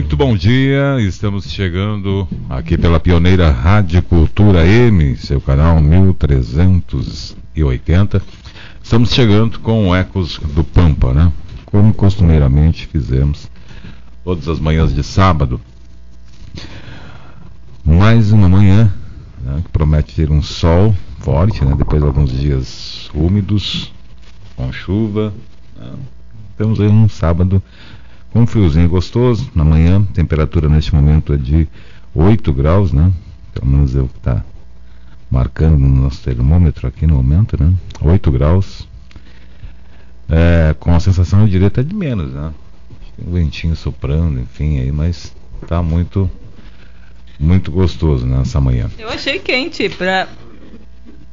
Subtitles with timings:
[0.00, 8.22] Muito bom dia, estamos chegando aqui pela pioneira Rádio Cultura M, seu canal 1380.
[8.82, 11.30] Estamos chegando com Ecos do Pampa, né?
[11.66, 13.50] Como costumeiramente fizemos
[14.24, 15.60] todas as manhãs de sábado.
[17.84, 18.90] Mais uma manhã
[19.42, 21.74] né, que promete ter um sol forte, né?
[21.76, 23.92] Depois de alguns dias úmidos,
[24.56, 25.34] com chuva.
[25.76, 25.92] Né?
[26.56, 27.62] Temos aí um sábado
[28.34, 29.50] um friozinho gostoso.
[29.54, 31.68] Na manhã, temperatura neste momento é de
[32.14, 33.12] 8 graus, né?
[33.52, 34.44] Pelo menos é o que está
[35.30, 37.72] marcando no nosso termômetro aqui no momento, né?
[38.00, 38.88] 8 graus.
[40.28, 42.52] É, com a sensação, eu diria, até de menos, né?
[43.26, 45.34] Um ventinho soprando, enfim, aí, mas
[45.66, 46.30] tá muito
[47.38, 48.90] muito gostoso nessa manhã.
[48.98, 50.28] Eu achei quente para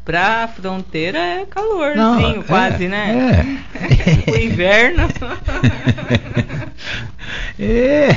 [0.08, 3.62] Pra fronteira é calorzinho, Não, quase, é, né?
[3.76, 4.24] É.
[4.32, 5.04] o inverno.
[7.60, 8.16] é.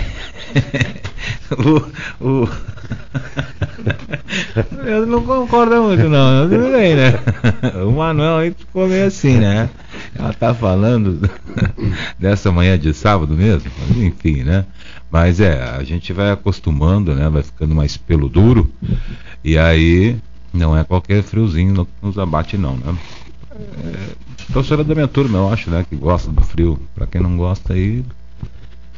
[1.51, 1.83] o,
[2.25, 2.49] o...
[4.87, 6.49] Eu não concordo muito, não.
[6.49, 7.19] Tudo bem, né?
[7.85, 9.69] O Manuel aí ficou meio assim, né?
[10.17, 11.29] Ela tá falando
[12.17, 14.65] dessa manhã de sábado mesmo, enfim, né?
[15.11, 17.29] Mas é, a gente vai acostumando, né?
[17.29, 18.73] Vai ficando mais pelo duro.
[19.43, 20.17] E aí
[20.53, 22.97] não é qualquer friozinho que nos abate, não, né?
[23.85, 25.85] É, professora da minha turma, eu acho, né?
[25.89, 26.79] Que gosta do frio.
[26.95, 28.05] Para quem não gosta aí,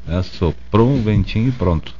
[0.08, 1.94] é, soprou um ventinho e pronto.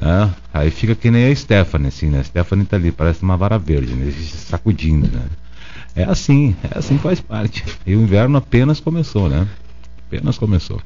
[0.00, 2.20] É, aí fica que nem a Stephanie, assim, né?
[2.20, 4.10] A Stephanie tá ali, parece uma vara verde, né?
[4.10, 5.26] Sacudindo, né?
[5.94, 7.64] É assim, é assim faz parte.
[7.86, 9.46] E o inverno apenas começou, né?
[10.08, 10.80] Apenas começou.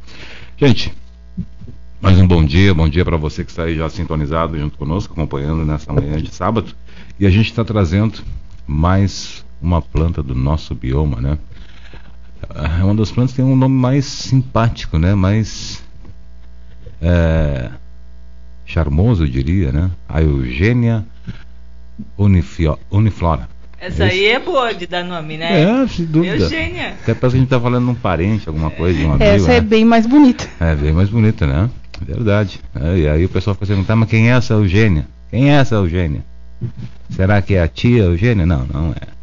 [0.57, 0.93] Gente,
[2.01, 5.13] mais um bom dia, bom dia para você que está aí já sintonizado junto conosco,
[5.13, 6.75] acompanhando nessa manhã de sábado.
[7.19, 8.23] E a gente está trazendo
[8.67, 11.39] mais uma planta do nosso bioma, né?
[12.81, 15.15] É uma das plantas que tem um nome mais simpático, né?
[15.15, 15.83] Mais
[17.01, 17.71] é,
[18.65, 19.91] charmoso, eu diria, né?
[20.09, 21.05] A Eugênia
[22.19, 23.49] uniflora.
[23.79, 24.17] Essa Esse...
[24.17, 25.63] aí é boa de dar nome, né?
[25.63, 26.45] É, sem dúvida.
[26.45, 26.95] Eugênia.
[27.03, 29.25] Até parece que a gente tá falando de um parente, alguma coisa, de um amigo.
[29.25, 29.67] Essa é né?
[29.67, 30.49] bem mais bonita.
[30.61, 31.71] É, bem mais bonita, né?
[32.01, 32.61] Verdade.
[32.97, 35.07] E aí o pessoal fica perguntando, mas quem é essa Eugênia?
[35.31, 36.25] Quem é essa Eugênia?
[37.11, 38.47] Será que é a tia Eugênia?
[38.47, 39.17] Não, não é.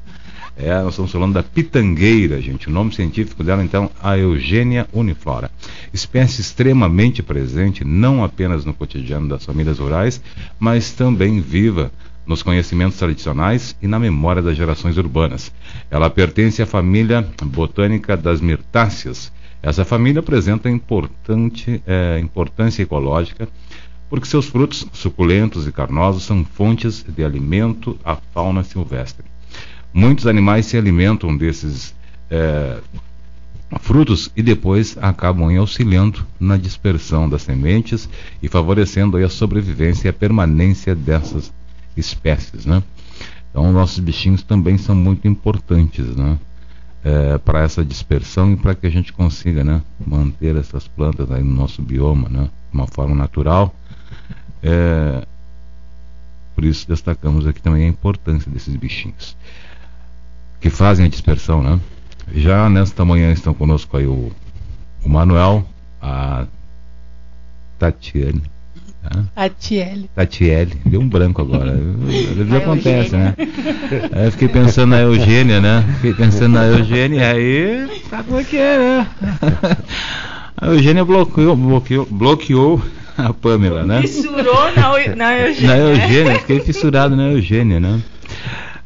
[0.56, 2.70] É, nós estamos falando da pitangueira, gente.
[2.70, 5.50] O nome científico dela, então, a Eugênia uniflora.
[5.92, 10.22] Espécie extremamente presente, não apenas no cotidiano das famílias rurais,
[10.60, 11.92] mas também viva
[12.26, 15.52] nos conhecimentos tradicionais e na memória das gerações urbanas.
[15.90, 19.32] Ela pertence à família botânica das mirtáceas.
[19.64, 23.48] Essa família apresenta importante é, importância ecológica
[24.10, 29.26] porque seus frutos suculentos e carnosos são fontes de alimento à fauna silvestre.
[29.94, 31.96] Muitos animais se alimentam desses
[32.30, 32.78] é,
[33.80, 38.10] frutos e depois acabam auxiliando na dispersão das sementes
[38.42, 41.54] e favorecendo a sobrevivência e a permanência dessas
[41.96, 42.84] espécies, né?
[43.50, 46.38] Então nossos bichinhos também são muito importantes, né?
[47.04, 51.44] É, para essa dispersão e para que a gente consiga, né, manter essas plantas aí
[51.44, 53.76] no nosso bioma, né, de uma forma natural.
[54.62, 55.26] É,
[56.56, 59.36] por isso destacamos aqui também a importância desses bichinhos
[60.64, 61.78] que fazem a dispersão, né?
[62.32, 64.32] Já nesta manhã estão conosco aí o,
[65.04, 65.68] o Manuel,
[66.02, 66.48] a
[67.78, 68.42] Tatiane.
[69.04, 69.26] Né?
[69.36, 70.10] Tatiele.
[70.16, 71.72] Tatiele, deu um branco agora.
[71.74, 73.36] Às vezes acontece, né?
[74.12, 75.84] Aí eu fiquei pensando na Eugênia, né?
[75.96, 79.08] Fiquei pensando na Eugênia, aí sabe como é que é, né?
[80.56, 82.82] A Eugênia bloqueou, bloqueou, bloqueou
[83.18, 84.02] a Pamela, né?
[84.02, 85.68] Fissurou na, na Eugênia.
[85.68, 88.02] Na Eugênia, fiquei fissurado na Eugênia, né?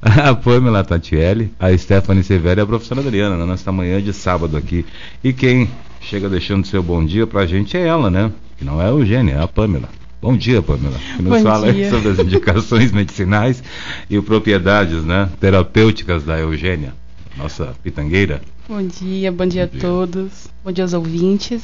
[0.01, 4.55] a Pamela Tatielli, a Stephanie Severo e a professora Adriana, né, nesta manhã de sábado
[4.55, 4.85] aqui.
[5.23, 8.31] E quem chega deixando seu bom dia pra gente é ela, né?
[8.57, 9.89] Que não é a Eugênia, é a Pamela.
[10.21, 10.97] Bom dia, Pamela.
[11.15, 11.89] Que nos bom fala dia.
[11.89, 13.63] sobre as indicações medicinais
[14.09, 16.93] e propriedades né, terapêuticas da Eugênia,
[17.37, 18.41] nossa pitangueira.
[18.67, 20.47] Bom dia, bom dia, bom dia a todos.
[20.63, 21.61] Bom dia aos ouvintes.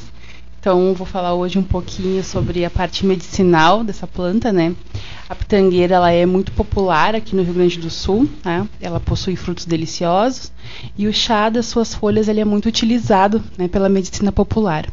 [0.60, 4.74] Então, vou falar hoje um pouquinho sobre a parte medicinal dessa planta, né?
[5.28, 8.66] A pitangueira ela é muito popular aqui no Rio Grande do Sul, né?
[8.80, 10.54] Ela possui frutos deliciosos
[10.98, 14.88] e o chá das suas folhas ele é muito utilizado né, pela medicina popular.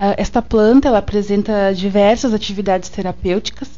[0.00, 3.68] Uh, esta planta ela apresenta diversas atividades terapêuticas,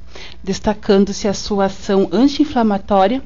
[0.43, 3.21] destacando-se a sua ação anti-inflamatória,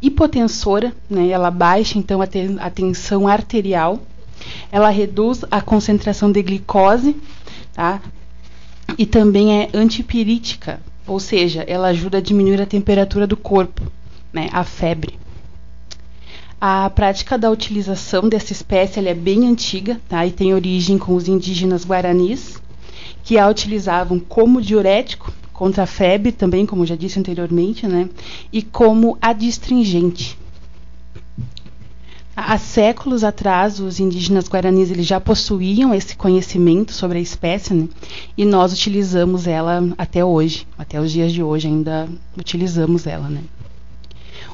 [0.00, 1.28] hipotensora, né?
[1.28, 4.00] Ela baixa então a, te a tensão arterial
[4.70, 7.16] ela reduz a concentração de glicose,
[7.74, 8.00] tá?
[8.96, 13.82] E também é antipirítica, ou seja, ela ajuda a diminuir a temperatura do corpo,
[14.32, 14.48] né?
[14.52, 15.18] A febre.
[16.60, 20.26] A prática da utilização dessa espécie é bem antiga, tá?
[20.26, 22.60] E tem origem com os indígenas guaranis,
[23.22, 28.08] que a utilizavam como diurético contra a febre, também, como já disse anteriormente, né?
[28.52, 30.36] E como adstringente.
[32.34, 37.88] Há séculos atrás, os indígenas guaranis eles já possuíam esse conhecimento sobre a espécie né?
[38.36, 43.28] e nós utilizamos ela até hoje, até os dias de hoje ainda utilizamos ela.
[43.28, 43.42] Né?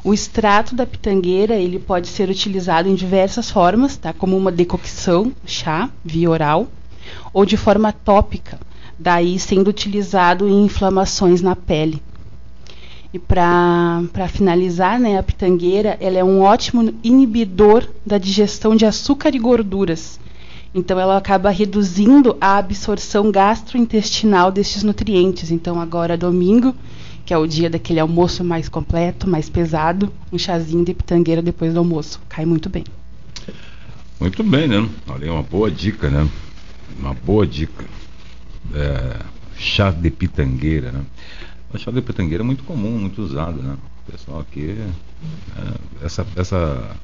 [0.04, 4.12] O extrato da pitangueira ele pode ser utilizado em diversas formas, tá?
[4.12, 6.68] como uma decocção, chá, via oral,
[7.32, 8.61] ou de forma tópica,
[8.99, 12.02] daí sendo utilizado em inflamações na pele.
[13.14, 19.34] E para finalizar, né, a pitangueira ela é um ótimo inibidor da digestão de açúcar
[19.34, 20.20] e gorduras.
[20.75, 25.50] Então ela acaba reduzindo a absorção gastrointestinal destes nutrientes.
[25.50, 26.75] Então agora domingo,
[27.25, 31.73] que é o dia daquele almoço mais completo, mais pesado, um chazinho de pitangueira depois
[31.73, 32.21] do almoço.
[32.28, 32.85] Cai muito bem.
[34.21, 34.88] Muito bem, né?
[35.09, 36.28] Olha, é uma boa dica, né?
[36.99, 37.85] Uma boa dica.
[38.75, 39.21] É,
[39.57, 41.02] chá de pitangueira, né?
[41.73, 43.76] A chave de pitangueira é muito comum, muito usado, né?
[44.07, 46.97] O pessoal aqui, é, essa, essa,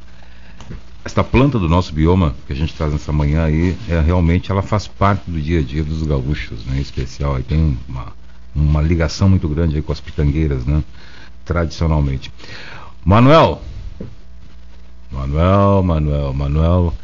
[1.05, 4.63] essa planta do nosso bioma que a gente traz nessa manhã aí, é, realmente ela
[4.63, 6.77] faz parte do dia a dia dos gaúchos, né?
[6.77, 8.13] Em especial, aí tem uma,
[8.55, 10.83] uma ligação muito grande com as pitangueiras, né?
[11.45, 12.33] Tradicionalmente.
[13.05, 13.63] Manuel,
[15.11, 16.95] Manuel, Manuel, Manuel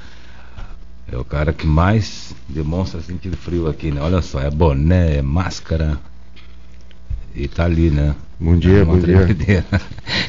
[1.11, 4.01] é o cara que mais demonstra sentir frio aqui, né?
[4.01, 5.99] Olha só, é boné, é máscara,
[7.35, 8.15] e tá ali, né?
[8.41, 9.65] Bom dia, bom dia.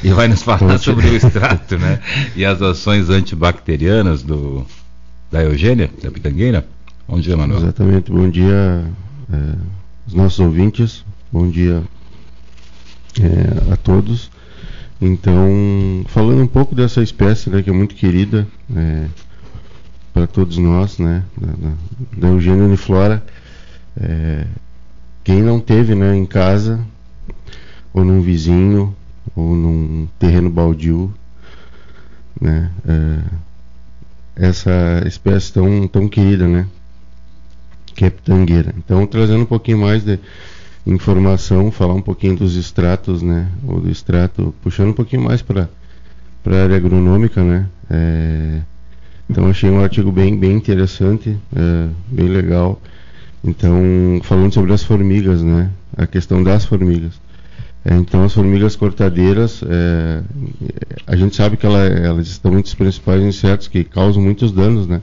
[0.04, 2.00] E vai nos falar sobre o extrato, né?
[2.36, 4.64] E as ações antibacterianas do,
[5.30, 6.64] da Eugênia, da Pitangueira.
[7.08, 7.60] Bom dia, Manuel.
[7.60, 8.84] Exatamente, bom dia
[9.32, 9.54] é,
[10.08, 11.82] os nossos ouvintes, bom dia
[13.20, 14.30] é, a todos.
[14.98, 19.06] Então, falando um pouco dessa espécie, né, que é muito querida, é,
[20.14, 21.72] para todos nós, né, da,
[22.16, 22.74] da, Eugênia.
[24.00, 24.46] É,
[25.22, 26.80] quem não teve né, em casa,
[27.92, 28.96] ou num vizinho,
[29.36, 31.12] ou num terreno baldio,
[32.40, 36.66] né, é, essa espécie tão, tão querida, né,
[37.98, 38.72] que pitangueira.
[38.78, 40.20] Então, trazendo um pouquinho mais de
[40.86, 45.68] informação, falar um pouquinho dos extratos, né, ou do extrato, puxando um pouquinho mais para
[46.46, 48.60] a área agronômica, né, é,
[49.28, 52.80] então achei um artigo bem, bem interessante, é, bem legal.
[53.44, 55.70] Então, falando sobre as formigas, né?
[55.96, 57.20] A questão das formigas.
[57.84, 60.22] É, então, as formigas cortadeiras, é,
[61.06, 64.86] a gente sabe que ela, elas estão entre os principais insetos que causam muitos danos,
[64.88, 65.00] né?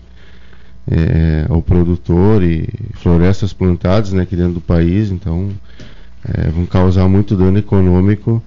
[0.87, 5.49] É, ao produtor e florestas plantadas né, aqui dentro do país, então
[6.23, 8.41] é, vão causar muito dano econômico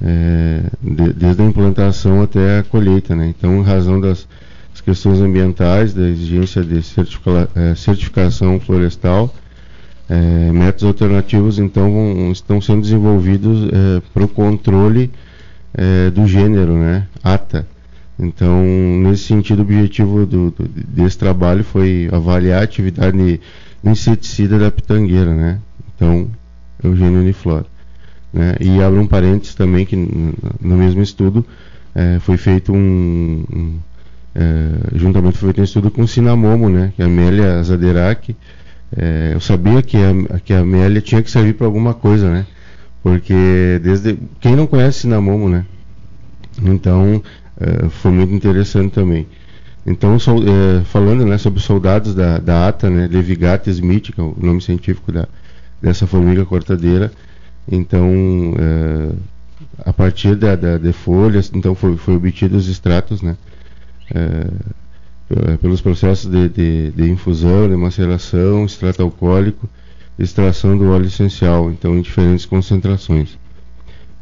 [0.00, 3.14] é, de, desde a implantação até a colheita.
[3.14, 3.32] Né?
[3.36, 4.26] Então, em razão das,
[4.84, 9.32] questões ambientais, da exigência de certifica, é, certificação florestal.
[10.08, 15.10] É, métodos alternativos então vão, estão sendo desenvolvidos é, para o controle
[16.12, 17.66] do gênero, né, ATA.
[18.18, 18.62] Então,
[19.02, 23.40] nesse sentido, o objetivo do, do, desse trabalho foi avaliar a atividade
[23.82, 25.58] inseticida da pitangueira, né?
[25.94, 26.30] Então,
[26.82, 27.66] Eugênio uniflora.
[28.32, 28.56] Né?
[28.60, 31.44] E abre um parênteses também que no mesmo estudo
[31.94, 33.78] é, foi feito um, um
[34.34, 38.34] é, juntamente foi feito um estudo com o Sinamomo, né, que é a Amélia Zaderac.
[38.96, 42.46] É, eu sabia que a, que a Amélia tinha que servir para alguma coisa, né?
[43.02, 45.64] Porque desde quem não conhece Sinamomo, né?
[46.60, 47.22] Então
[47.60, 49.26] é, foi muito interessante também.
[49.86, 54.20] Então so, é, falando né, sobre os soldados da, da ATA, né, Levigata Smith, que
[54.20, 55.28] é o nome científico da,
[55.80, 57.12] dessa formiga cortadeira.
[57.70, 59.12] Então é,
[59.84, 63.36] a partir da, da, de folhas, então foi, foi obtido os extratos, né?
[65.62, 69.68] pelos processos de, de, de, infusão, de maceração, extrato alcoólico,
[70.18, 73.38] extração do óleo essencial, então em diferentes concentrações.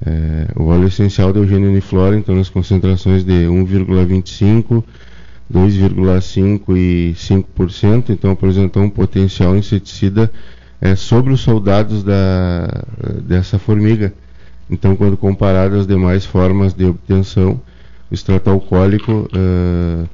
[0.05, 4.83] É, o óleo essencial de Eugênio uniflora, então nas concentrações de 1,25,
[5.53, 10.31] 2,5 e 5%, então apresentou um potencial inseticida
[10.81, 12.85] é, sobre os soldados da,
[13.23, 14.15] dessa formiga.
[14.71, 17.61] Então, quando comparado às demais formas de obtenção,
[18.11, 20.09] o extrato alcoólico uh,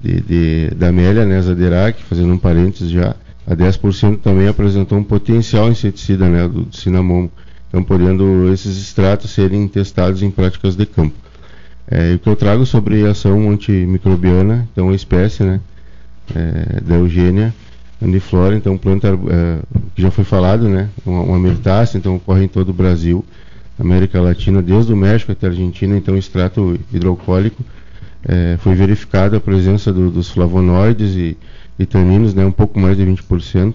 [0.00, 5.04] de, de, da Amélia, né, Zaderac, fazendo um parênteses já, a 10% também apresentou um
[5.04, 7.30] potencial inseticida né, do, do cinamomo,
[7.72, 11.14] então podendo esses extratos serem testados em práticas de campo.
[11.90, 15.58] É, o que eu trago sobre a ação antimicrobiana, então a espécie né,
[16.36, 17.52] é, da Eugênia
[18.00, 19.58] andiflora, então planta é,
[19.94, 23.24] que já foi falado, né, uma, uma mirtácea, então ocorre em todo o Brasil,
[23.78, 27.64] América Latina, desde o México até a Argentina, então extrato hidroalcoólico,
[28.28, 31.38] é, foi verificada a presença do, dos flavonoides e,
[31.78, 33.74] e taninos, né, um pouco mais de 20%.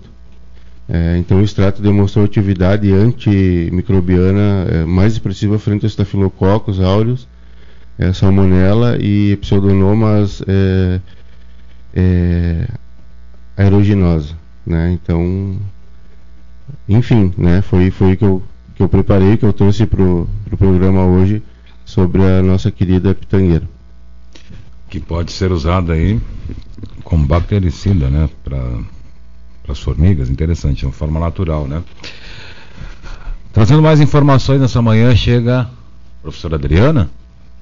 [0.90, 7.28] É, então o extrato demonstrou atividade antimicrobiana é, mais expressiva frente aos estafilococos áureos,
[8.00, 11.02] é, salmonella e pseudomonas é,
[11.94, 12.68] é,
[13.58, 14.34] aeruginosa.
[14.66, 14.92] Né?
[14.94, 15.58] Então,
[16.88, 18.42] enfim, né, foi, foi que eu
[18.78, 21.42] que eu preparei, que eu trouxe para o pro programa hoje
[21.84, 23.68] sobre a nossa querida pitangueira.
[24.88, 26.22] Que pode ser usada aí
[27.04, 28.30] como bactericida, né?
[28.44, 28.62] Para
[29.72, 31.84] as formigas, interessante, é uma forma natural, né?
[33.54, 37.10] Trazendo mais informações nessa manhã chega a professora Adriana,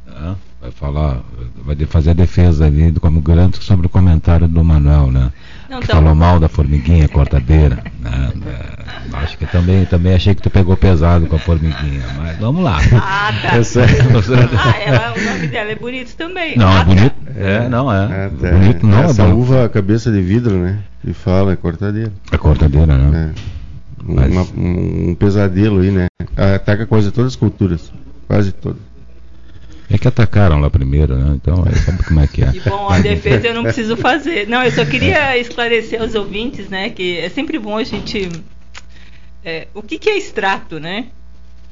[0.05, 0.35] né?
[0.61, 1.21] vai falar,
[1.63, 5.31] vai fazer a defesa ali do garanto sobre o comentário do Manuel, né?
[5.69, 5.95] Não, então...
[5.95, 7.83] falou mal da formiguinha cortadeira.
[7.99, 8.31] Né?
[8.45, 12.63] É, acho que também, também achei que tu pegou pesado com a formiguinha, mas vamos
[12.63, 12.79] lá.
[12.93, 13.51] Ah, tá.
[13.53, 16.57] ah, ela, o nome dela é bonito também.
[16.57, 17.15] Não, é ah, é bonito.
[17.35, 18.25] É, não é.
[18.25, 18.51] é tá.
[18.51, 20.79] bonito não Essa é uva cabeça de vidro, né?
[21.01, 22.11] Que fala, é cortadeira.
[22.31, 23.33] É cortadeira, né?
[23.33, 23.55] É.
[24.03, 24.31] Mas...
[24.31, 26.07] Uma, um pesadelo aí, né?
[26.55, 27.91] Ataca quase todas as culturas.
[28.27, 28.81] Quase todas.
[29.89, 31.33] É que atacaram lá primeiro, né?
[31.35, 32.51] Então, aí sabe como é que é.
[32.51, 34.47] Que bom, a defesa eu não preciso fazer.
[34.47, 36.89] Não, eu só queria esclarecer aos ouvintes, né?
[36.89, 38.29] Que é sempre bom a gente.
[39.43, 41.07] É, o que, que é extrato, né?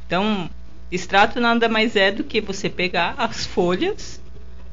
[0.05, 0.48] Então,
[0.91, 4.22] extrato nada mais é do que você pegar as folhas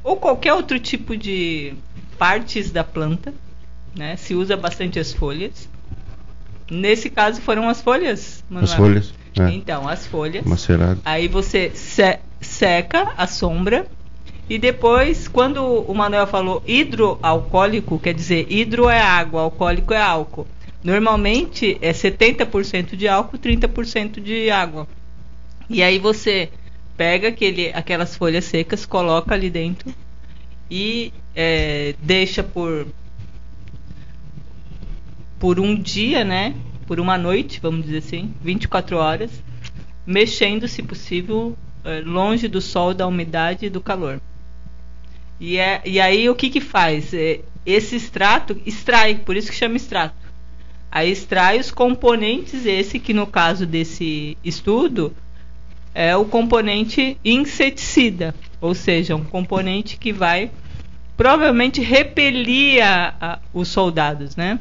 [0.05, 1.73] ou qualquer outro tipo de
[2.19, 3.33] partes da planta,
[3.97, 4.17] né?
[4.17, 5.67] Se usa bastante as folhas.
[6.71, 8.71] Nesse caso foram as folhas, Manuel?
[8.71, 9.15] As folhas.
[9.39, 9.51] É.
[9.51, 10.45] Então, as folhas.
[10.45, 11.01] Macerado.
[11.05, 12.19] Aí você se
[12.51, 13.87] seca a sombra.
[14.49, 20.47] E depois, quando o Manuel falou hidroalcoólico, quer dizer, hidro é água, alcoólico é álcool.
[20.83, 24.89] Normalmente é 70% de álcool, 30% de água.
[25.69, 26.51] E aí você
[26.97, 29.95] pega aquele, aquelas folhas secas, coloca ali dentro
[30.71, 32.87] e é, deixa por
[35.39, 36.55] por um dia, né?
[36.87, 39.31] Por uma noite, vamos dizer assim, 24 horas,
[40.05, 41.57] mexendo, se possível,
[42.05, 44.21] longe do sol, da umidade e do calor.
[45.39, 47.15] E, é, e aí o que que faz?
[47.15, 50.15] É, esse extrato extrai, por isso que chama extrato.
[50.91, 55.15] Aí extrai os componentes, esse que no caso desse estudo
[55.95, 60.51] é o componente inseticida, ou seja, um componente que vai
[61.17, 64.59] provavelmente repelir a, a, os soldados, né?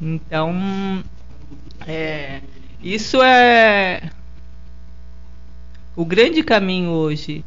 [0.00, 1.02] Então,
[1.86, 2.40] é,
[2.82, 4.10] isso é
[5.96, 7.42] o grande caminho hoje,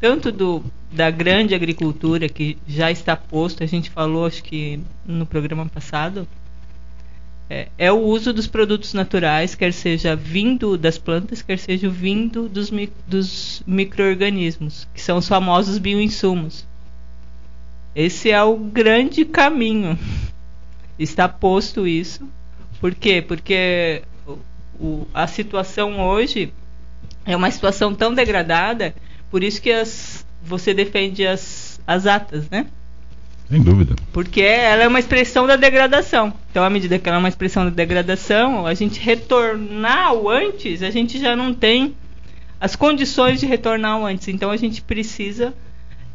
[0.00, 5.26] tanto do, da grande agricultura que já está posto, a gente falou acho que no
[5.26, 6.28] programa passado,
[7.50, 12.48] é, é o uso dos produtos naturais, quer seja vindo das plantas, quer seja vindo
[12.48, 12.70] dos,
[13.06, 16.64] dos micro-organismos, que são os famosos bioinsumos.
[17.94, 19.98] Esse é o grande caminho.
[20.98, 22.26] Está posto isso.
[22.80, 23.20] Por quê?
[23.20, 24.02] Porque
[24.80, 26.52] o, a situação hoje
[27.24, 28.94] é uma situação tão degradada,
[29.30, 32.66] por isso que as, você defende as, as atas, né?
[33.48, 33.94] Sem dúvida.
[34.12, 36.32] Porque ela é uma expressão da degradação.
[36.50, 40.82] Então, à medida que ela é uma expressão da degradação, a gente retornar ao antes,
[40.82, 41.94] a gente já não tem
[42.58, 44.28] as condições de retornar ao antes.
[44.28, 45.52] Então, a gente precisa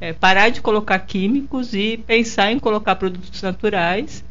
[0.01, 4.23] é, parar de colocar químicos e pensar em colocar produtos naturais,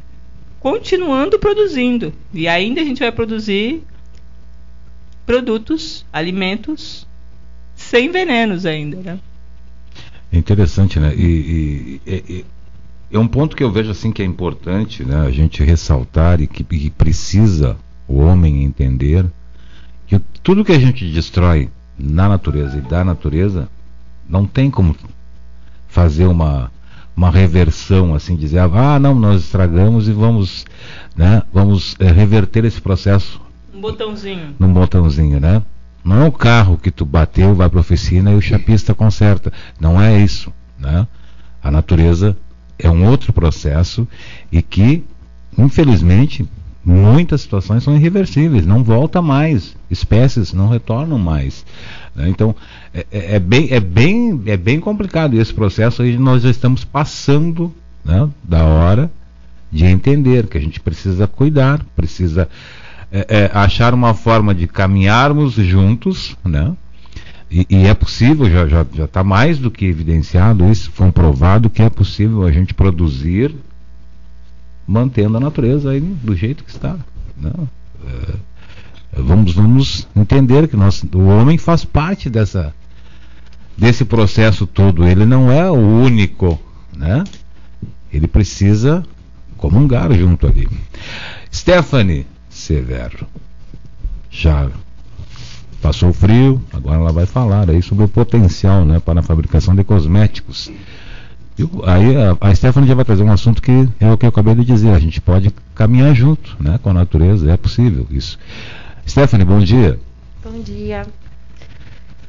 [0.59, 2.13] continuando produzindo.
[2.35, 3.85] E ainda a gente vai produzir
[5.27, 7.07] produtos, alimentos
[7.75, 9.19] sem venenos ainda, né?
[10.33, 11.15] É interessante, né?
[11.15, 12.45] E, e, e,
[13.11, 15.27] é um ponto que eu vejo assim que é importante, né?
[15.27, 17.77] A gente ressaltar e que, que precisa
[18.09, 19.27] o homem entender
[20.07, 21.69] que tudo que a gente destrói
[21.99, 23.69] na natureza e da natureza
[24.29, 24.97] não tem como
[25.89, 26.71] fazer uma
[27.17, 30.67] uma reversão assim dizer ah não nós estragamos e vamos
[31.17, 33.41] né vamos é, reverter esse processo
[33.77, 34.55] um botãozinho.
[34.59, 35.63] Num botãozinho, né?
[36.03, 39.53] Não é o carro que tu bateu, vai para a oficina e o chapista conserta.
[39.79, 41.07] Não é isso, né?
[41.63, 42.37] A natureza
[42.79, 44.07] é um outro processo
[44.51, 45.05] e que,
[45.59, 46.49] infelizmente,
[46.85, 51.67] muitas situações são irreversíveis, não volta mais, espécies não retornam mais.
[52.15, 52.29] Né?
[52.29, 52.55] Então
[52.95, 56.85] é, é, é, bem, é, bem, é bem complicado esse processo aí nós já estamos
[56.85, 59.11] passando né, da hora
[59.73, 62.49] de entender que a gente precisa cuidar, precisa
[63.11, 66.75] é, é, achar uma forma de caminharmos juntos, né?
[67.51, 71.89] E, e é possível, já está tá mais do que evidenciado, isso comprovado que é
[71.89, 73.55] possível a gente produzir
[74.87, 76.97] mantendo a natureza aí do jeito que está.
[77.37, 77.53] Né?
[78.05, 82.75] É, vamos, vamos entender que nós, o homem faz parte dessa,
[83.77, 85.07] desse processo todo.
[85.07, 86.61] Ele não é o único,
[86.97, 87.25] né?
[88.13, 89.05] Ele precisa
[89.57, 90.69] comungar junto ali.
[91.53, 93.27] Stephanie, severo.
[94.31, 94.71] Já
[95.81, 99.85] passou frio, agora ela vai falar aí sobre o potencial né, para a fabricação de
[99.85, 100.71] cosméticos.
[101.85, 104.55] aí a, a Stephanie já vai trazer um assunto que é o que eu acabei
[104.55, 108.39] de dizer, a gente pode caminhar junto né, com a natureza, é possível isso.
[109.07, 110.01] Stephanie, bom dia.
[110.43, 111.07] Bom dia.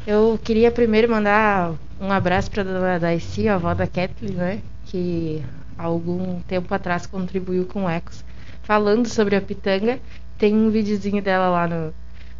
[0.06, 4.60] Eu queria primeiro mandar um abraço para a dona Daisy, a avó da Kathleen, né,
[4.86, 5.42] que
[5.78, 8.27] algum tempo atrás contribuiu com o Ecos
[8.68, 9.98] falando sobre a pitanga.
[10.38, 11.94] Tem um videozinho dela lá no,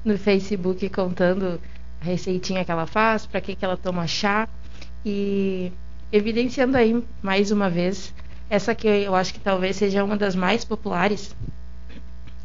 [0.04, 1.60] no Facebook contando
[2.02, 4.46] a receitinha que ela faz, para que, que ela toma chá
[5.06, 5.72] e
[6.12, 8.14] evidenciando aí mais uma vez
[8.50, 11.34] essa que eu acho que talvez seja uma das mais populares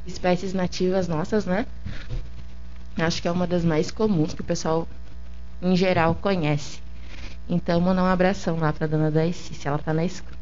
[0.06, 1.66] espécies nativas nossas, né?
[2.96, 4.86] Acho que é uma das mais comuns que o pessoal
[5.60, 6.80] em geral conhece.
[7.48, 10.41] Então, mandar um abração lá para dona Daisy, se ela tá na escuta.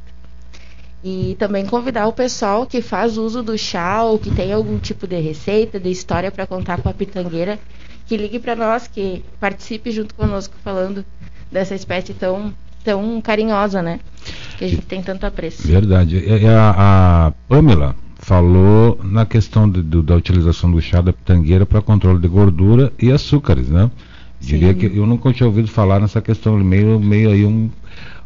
[1.02, 5.06] E também convidar o pessoal que faz uso do chá ou que tem algum tipo
[5.06, 7.58] de receita, de história para contar com a pitangueira,
[8.06, 11.04] que ligue para nós, que participe junto conosco falando
[11.50, 12.52] dessa espécie tão
[12.84, 14.00] tão carinhosa, né?
[14.58, 15.66] Que a gente tem tanto apreço.
[15.66, 16.16] Verdade.
[16.16, 16.74] E a,
[17.28, 22.20] a Pamela falou na questão de, do, da utilização do chá da pitangueira para controle
[22.20, 23.90] de gordura e açúcares, né?
[24.40, 24.78] Diria Sim.
[24.78, 27.70] que eu nunca tinha ouvido falar nessa questão, meio, meio aí um,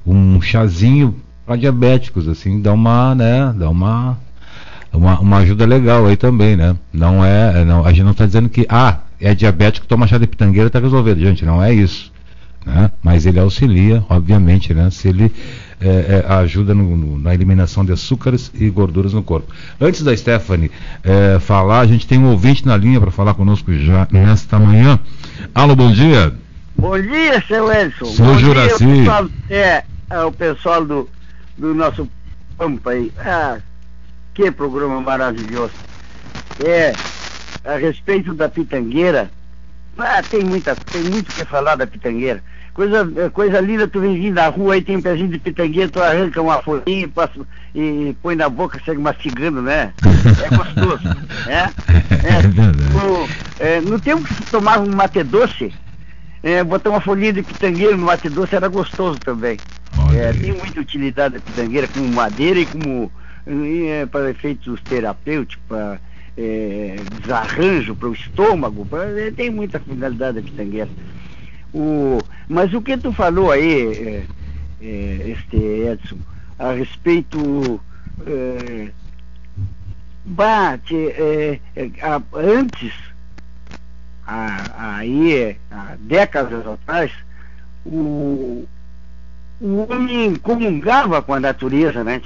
[0.07, 1.15] um chazinho
[1.47, 4.19] para diabéticos, assim, dá uma, né, dá uma,
[4.93, 6.77] uma, uma, ajuda legal aí também, né?
[6.93, 10.19] Não é, é não, a gente não está dizendo que, ah, é diabético, toma chá
[10.19, 12.13] de pitangueira, está resolvido, gente, não é isso.
[12.65, 12.91] Né?
[13.03, 14.89] Mas ele auxilia, obviamente, né?
[14.91, 15.31] Se ele
[15.81, 19.53] é, é, ajuda no, no, na eliminação de açúcares e gorduras no corpo.
[19.79, 20.71] Antes da Stephanie
[21.03, 24.99] é, falar, a gente tem um ouvinte na linha para falar conosco já nesta manhã.
[25.55, 26.33] Alô, bom dia.
[26.77, 28.07] Bom dia, seu Edson.
[28.07, 29.05] Seu Juraci.
[29.51, 31.09] é, é, o pessoal do,
[31.57, 32.09] do nosso
[32.57, 33.13] Pampa aí.
[33.19, 33.59] Ah,
[34.33, 35.73] Que programa maravilhoso.
[36.65, 36.93] É,
[37.65, 39.31] a respeito da pitangueira,
[39.99, 42.43] ah, tem, muita, tem muito o que falar da pitangueira.
[42.73, 45.89] Coisa, é, coisa linda, tu vem vindo da rua aí, tem um pezinho de pitangueira,
[45.89, 47.41] tu arranca uma folhinha passa,
[47.73, 49.93] e põe na boca, segue mastigando, né?
[50.45, 51.05] É gostoso.
[51.47, 51.73] né?
[52.25, 52.79] É verdade.
[52.95, 55.73] no, é, no tempo que se tomava um mate doce,
[56.45, 59.61] é, botar uma folhinha de pitangueira no mate doce era gostoso também.
[60.15, 63.11] É, tem muita utilidade a pitangueira como madeira e como
[63.47, 65.99] é, para efeitos terapêuticos, para
[66.37, 70.91] é, desarranjo para o estômago, pra- é, tem muita finalidade a pitangueira.
[71.73, 74.25] O, mas o que tu falou aí, é,
[74.83, 76.19] é, este Edson,
[76.59, 77.81] a respeito
[80.25, 81.61] bate é,
[82.03, 82.93] a- antes
[84.27, 87.11] aí há décadas atrás
[87.85, 88.67] o,
[89.61, 92.23] o homem comungava com a natureza, né?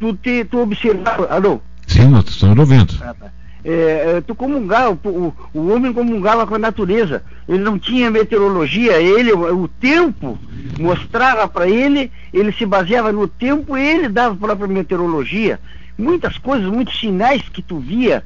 [0.00, 1.60] Tu, te, tu observava, alô?
[1.86, 2.94] Sim, estamos ouvindo.
[3.02, 3.30] Ah, tá.
[3.64, 7.22] É, é, tu comungava, o, o, o homem comungava com a natureza.
[7.48, 10.38] Ele não tinha meteorologia, ele, o tempo
[10.78, 15.58] mostrava para ele, ele se baseava no tempo e ele dava a própria meteorologia.
[15.96, 18.22] Muitas coisas, muitos sinais que tu via,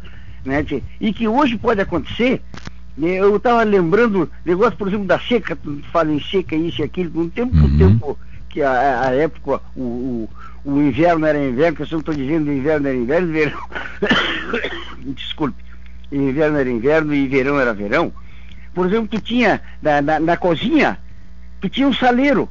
[0.49, 2.43] né, de- e que hoje pode acontecer.
[2.97, 6.85] né, Eu estava lembrando, negócio, por exemplo, da seca, tu fala em seca, isso e
[6.85, 7.79] aquilo, no tempo, Uhum.
[7.79, 10.31] tempo que a, a época, o, o,
[10.65, 13.59] o inverno era inverno, que eu sempre estou dizendo inverno era inverno, verão.
[15.15, 15.57] Desculpe.
[16.11, 18.11] Inverno era inverno e verão era verão.
[18.75, 20.99] Por exemplo, tu tinha na, na, na cozinha,
[21.61, 22.49] tu tinha um saleiro.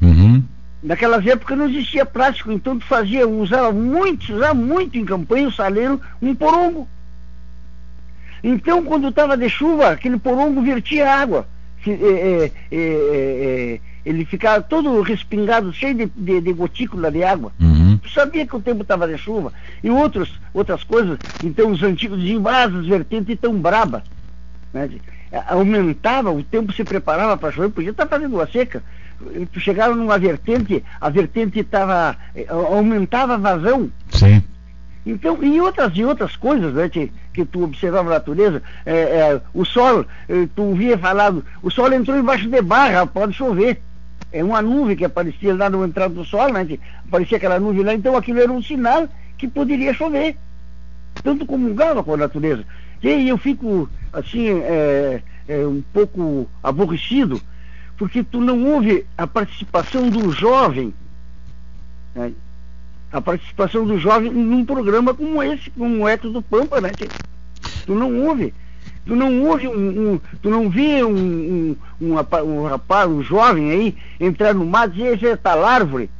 [0.00, 0.42] Uhum.
[0.82, 5.52] Naquelas épocas não existia plástico, então tu fazia, usava muito, usava muito em campanha o
[5.52, 6.88] saleiro, um porongo.
[8.44, 11.48] Então, quando estava de chuva, aquele porongo vertia água.
[11.82, 17.24] Se- é, é, é, é, ele ficava todo respingado, cheio de, de, de gotícula de
[17.24, 17.50] água.
[17.58, 17.98] Uhum.
[18.12, 19.50] Sabia que o tempo estava de chuva.
[19.82, 21.18] E outros, outras coisas.
[21.42, 24.04] Então os antigos diziam, ah, as vertentes tão braba.
[24.74, 24.90] Né?
[25.48, 28.82] Aumentava, o tempo se preparava para chover, podia estar fazendo uma seca.
[29.52, 32.14] Tu chegava numa vertente, a vertente estava.
[32.48, 33.90] aumentava a vazão.
[34.10, 34.42] Sim.
[35.06, 39.40] Então, e outras e outras coisas, né, que, que tu observava a natureza, é, é,
[39.52, 43.82] o sol, eh, tu via falado, o sol entrou embaixo de barra, pode chover.
[44.32, 46.66] É uma nuvem que aparecia lá no entrada do sol, né,
[47.06, 50.36] aparecia aquela nuvem lá, então aquilo era um sinal que poderia chover.
[51.22, 52.64] Tanto comungava com a natureza.
[53.02, 57.40] E eu fico, assim, é, é, um pouco aborrecido,
[57.98, 60.94] porque tu não ouve a participação do jovem,
[62.14, 62.32] né,
[63.14, 66.90] a participação do jovem num programa como esse, como o Etos do Pampa, né?
[67.86, 68.52] Tu não ouve.
[69.06, 70.12] Tu não ouve um.
[70.14, 74.98] um- tu não vê um, um, um, apa- rapaz, um jovem aí, entrar no mato
[74.98, 76.10] e dizer, tá árvore.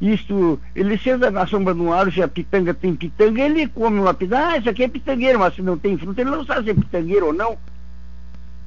[0.00, 4.14] Isto, ele senta na sombra de um árvore, a pitanga tem pitanga, ele come uma
[4.14, 6.70] pitanga, ah, isso aqui é pitangueiro, mas se não tem fruta, ele não sabe se
[6.70, 7.58] é pitangueiro ou não.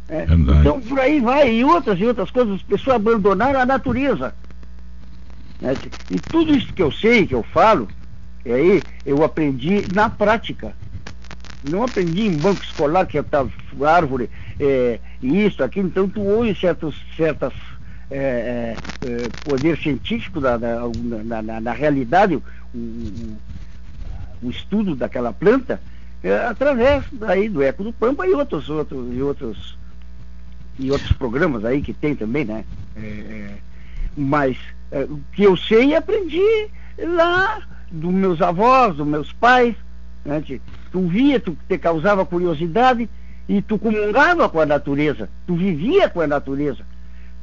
[0.07, 0.25] É.
[0.59, 4.35] Então por aí vai, e outras e outras coisas, as pessoas abandonaram a natureza.
[5.63, 5.77] Né?
[6.09, 7.89] E tudo isso que eu sei, que eu falo,
[8.45, 10.75] e aí eu aprendi na prática.
[11.63, 13.49] Não aprendi em banco escolar, que estava
[13.87, 17.53] árvore, é, isso, aquilo, então tu ouve certos, certas
[18.11, 22.41] é, é, é, poder científico da, na, na- na realidade, o,
[22.75, 23.37] o-
[24.41, 25.81] o estudo daquela planta,
[26.21, 29.77] é, através daí do Eco do Pampa e outros, outros, e outros
[30.77, 32.65] e outros programas aí que tem também, né?
[34.15, 34.57] Mas
[34.91, 39.75] é, o que eu sei aprendi lá dos meus avós, dos meus pais.
[40.25, 40.41] Né?
[40.91, 43.09] Tu via, tu te causava curiosidade
[43.47, 46.83] e tu comungava com a natureza, tu vivia com a natureza.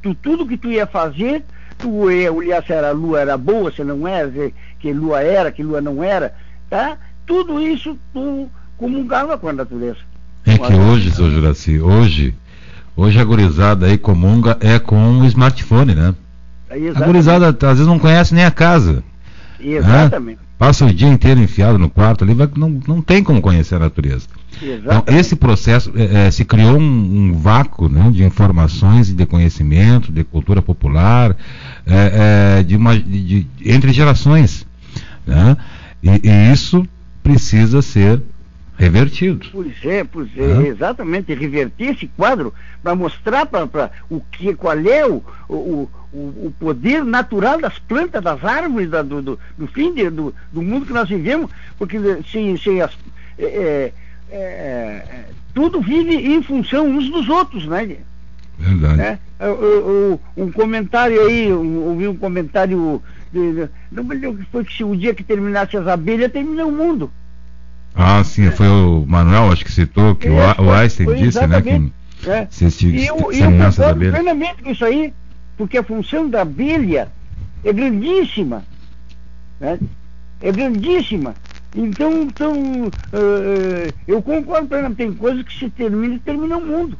[0.01, 1.43] Tu, tudo que tu ia fazer,
[1.77, 4.31] tu ia olhar se era a lua era boa, se não era,
[4.79, 6.33] que lua era, que lua não era,
[6.69, 6.97] tá?
[7.25, 9.99] Tudo isso tu comungava com a natureza.
[10.45, 12.33] É que hoje, seu Juraci, hoje,
[12.95, 16.15] hoje a gurizada aí comunga é com o smartphone, né?
[16.71, 17.05] A exatamente.
[17.05, 19.03] gurizada às vezes não conhece nem a casa.
[19.59, 20.39] Exatamente.
[20.57, 23.79] Passa o dia inteiro enfiado no quarto ali, vai- não, não tem como conhecer a
[23.79, 24.27] natureza.
[24.61, 26.83] Então, esse processo, eh, eh, se criou um,
[27.31, 31.35] um vácuo né, de informações e de conhecimento, de cultura popular,
[31.87, 34.65] eh, eh, de uma, de- de- entre gerações.
[35.25, 35.57] né?
[36.03, 36.85] E, e isso
[37.23, 38.21] precisa ser
[38.81, 39.47] revertido.
[39.51, 40.61] Pois é, pois é, Hã?
[40.63, 46.17] exatamente, reverter esse quadro para mostrar para o que, qual é o, o, o,
[46.47, 50.61] o poder natural das plantas, das árvores, da- do, do, do fim de- do, do
[50.61, 51.97] mundo que nós vivemos, porque
[52.31, 52.91] sem, sem as,
[53.37, 53.93] é, é,
[54.31, 57.97] é, é, tudo vive em função uns dos outros, né?
[58.57, 58.97] Verdade.
[58.97, 59.19] né?
[59.39, 59.89] Eu- eu-
[60.37, 63.01] eu- um comentário aí, ouvi um comentário
[63.91, 66.71] Não me lembro que foi que se o dia que terminasse as abelhas, terminou o
[66.71, 67.11] mundo.
[67.93, 71.61] Ah, sim, foi o Manuel, acho que citou, que é, o, o Einstein disse, né?
[71.61, 72.47] Que é.
[72.49, 75.13] se, se, e eu, eu concordo plenamente com isso aí,
[75.57, 77.09] porque a função da abelha
[77.63, 78.63] é grandíssima.
[79.59, 79.79] Né?
[80.41, 81.35] É grandíssima.
[81.75, 84.97] Então, então uh, eu concordo plenamente.
[84.97, 86.97] Tem coisas que se termina e termina o mundo.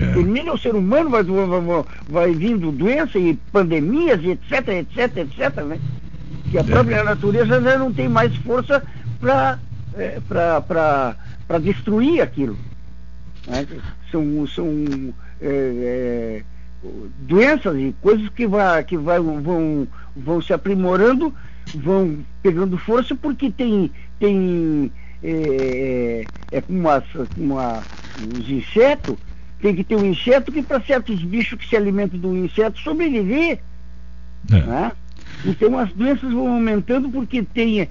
[0.00, 0.12] É.
[0.12, 5.78] Termina o ser humano, vai, vai, vai vindo doença e pandemias, etc, etc, etc, né?
[6.50, 7.02] Que a própria é.
[7.02, 8.82] natureza já não tem mais força
[9.20, 9.58] para
[9.94, 12.56] é, para destruir aquilo.
[13.46, 13.66] Né?
[14.10, 16.42] São, são é, é,
[17.20, 21.34] doenças e coisas que, vai, que vai, vão, vão se aprimorando,
[21.74, 24.90] vão pegando força porque tem, tem
[25.22, 27.82] é, é como, as, como a,
[28.38, 29.16] os insetos,
[29.60, 33.60] tem que ter um inseto que para certos bichos que se alimentam do inseto sobreviver.
[34.50, 34.60] É.
[34.60, 34.92] Né?
[35.44, 37.88] Então as doenças vão aumentando porque tem uh,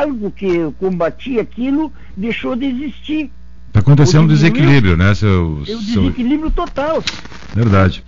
[0.00, 3.30] algo que combatia aquilo deixou de existir.
[3.68, 5.14] Está acontecendo um desequilíbrio, né?
[5.14, 6.66] Seu, é um desequilíbrio seu...
[6.66, 7.02] total.
[7.54, 8.04] Verdade.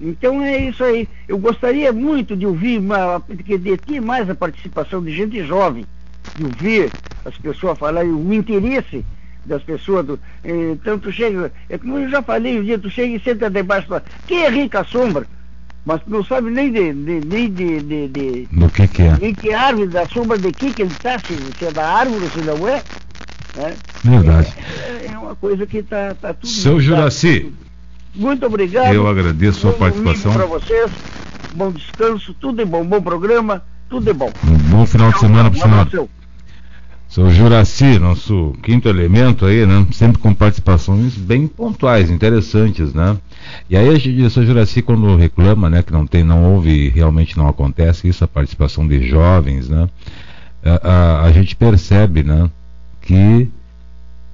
[0.00, 1.08] Então é isso aí.
[1.26, 2.80] Eu gostaria muito de ouvir,
[3.58, 5.86] de ter mais a participação de gente jovem,
[6.36, 6.90] de ouvir
[7.24, 9.04] as pessoas falarem o interesse
[9.44, 10.06] das pessoas.
[10.06, 13.48] Do, então tu chega, é como eu já falei um dia, tu chega e senta
[13.48, 15.26] debaixo, fala, quem é rica sombra?
[15.86, 19.16] Mas não sabe nem de, de, nem de, de, de do que que é.
[19.20, 22.28] Nem que árvore, da sombra de que que ele está, se, se, é da árvore,
[22.28, 22.82] se não é.
[23.56, 23.76] Né?
[24.02, 24.52] Verdade.
[24.58, 26.48] É, é, uma coisa que está tá tudo.
[26.48, 27.52] Seu Juraci.
[28.12, 28.92] Muito obrigado.
[28.92, 30.32] Eu agradeço a sua participação.
[30.32, 30.90] para vocês.
[31.54, 34.30] Bom descanso, tudo é bom, bom programa, tudo é bom.
[34.44, 36.08] Um bom final de semana para o senhor.
[37.08, 39.86] Sou Juraci, nosso quinto elemento aí, né?
[39.92, 43.16] Sempre com participações bem pontuais, interessantes, né?
[43.70, 43.88] E aí
[44.22, 48.24] o seu Juraci quando reclama, né, que não tem, não houve, realmente não acontece isso,
[48.24, 49.88] a participação de jovens, né?
[50.64, 52.50] A, a, a gente percebe, né,
[53.00, 53.48] que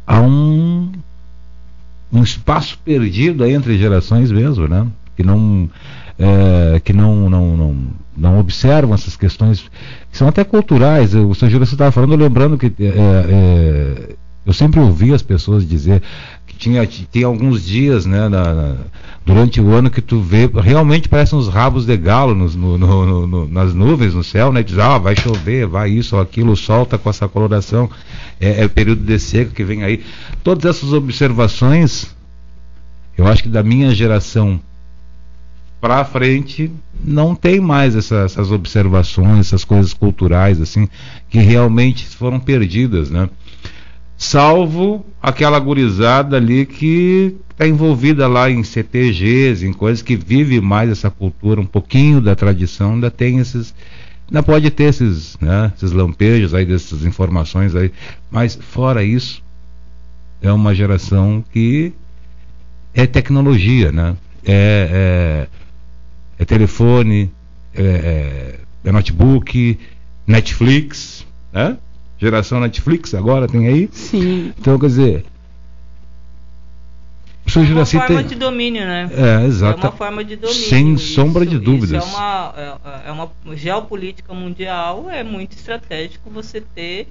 [0.06, 0.90] há um
[2.12, 4.86] um espaço perdido aí entre gerações mesmo, né?
[5.16, 5.70] Que não
[6.18, 7.76] é, que não, não, não,
[8.16, 9.70] não observam essas questões
[10.10, 11.14] que são até culturais.
[11.14, 11.48] O Sr.
[11.48, 16.02] Júlio estava falando, lembrando que é, eu sempre ouvi as pessoas dizer
[16.46, 18.76] que tinha, tinha alguns dias né, na, na,
[19.24, 23.26] durante o ano que tu vê, realmente parecem uns rabos de galo nos, no, no,
[23.26, 24.62] no, nas nuvens, no céu, né?
[24.62, 27.88] Diz, ah, vai chover, vai isso ou aquilo, solta com essa coloração,
[28.40, 30.02] é, é período de seca que vem aí.
[30.42, 32.14] Todas essas observações,
[33.16, 34.60] eu acho que da minha geração
[35.82, 36.70] para frente
[37.04, 40.88] não tem mais essa, essas observações, essas coisas culturais assim
[41.28, 43.28] que realmente foram perdidas, né?
[44.16, 50.88] Salvo aquela gurizada ali que está envolvida lá em CTGs, em coisas que vive mais
[50.88, 53.74] essa cultura, um pouquinho da tradição, ainda tem esses,
[54.28, 57.90] ainda pode ter esses, né, esses lampejos aí dessas informações aí,
[58.30, 59.42] mas fora isso
[60.40, 61.92] é uma geração que
[62.94, 64.16] é tecnologia, né?
[64.44, 65.61] É, é
[66.42, 67.30] é telefone,
[67.74, 69.78] é, é, é notebook,
[70.26, 71.78] Netflix, né?
[72.18, 73.88] Geração Netflix agora tem aí?
[73.92, 74.52] Sim.
[74.58, 75.24] Então, quer dizer.
[77.54, 78.26] É uma forma tem...
[78.26, 79.10] de domínio, né?
[79.12, 79.80] É, exato.
[79.80, 80.68] É uma forma de domínio.
[80.68, 82.04] Sem isso, sombra de dúvidas.
[82.04, 87.08] Isso é uma, é, é uma geopolítica mundial, é muito estratégico você ter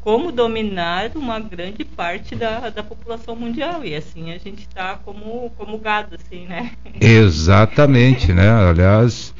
[0.00, 3.84] como dominar uma grande parte da, da população mundial.
[3.84, 6.72] E assim a gente está como, como gado, assim, né?
[7.00, 8.50] Exatamente, né?
[8.50, 9.34] Aliás,